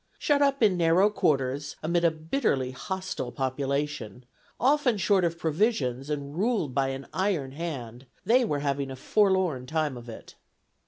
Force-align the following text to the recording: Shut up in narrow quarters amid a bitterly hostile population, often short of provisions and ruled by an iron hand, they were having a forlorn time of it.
Shut 0.17 0.41
up 0.41 0.63
in 0.63 0.77
narrow 0.77 1.11
quarters 1.11 1.75
amid 1.83 2.03
a 2.03 2.09
bitterly 2.09 2.71
hostile 2.71 3.31
population, 3.31 4.25
often 4.59 4.97
short 4.97 5.23
of 5.23 5.37
provisions 5.37 6.09
and 6.09 6.35
ruled 6.35 6.73
by 6.73 6.87
an 6.87 7.05
iron 7.13 7.51
hand, 7.51 8.07
they 8.25 8.43
were 8.43 8.61
having 8.65 8.89
a 8.89 8.95
forlorn 8.95 9.67
time 9.67 9.95
of 9.97 10.09
it. 10.09 10.33